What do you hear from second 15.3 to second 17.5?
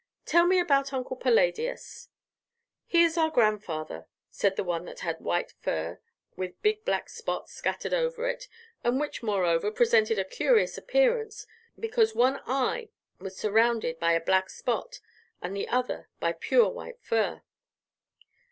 and the other by pure white fur.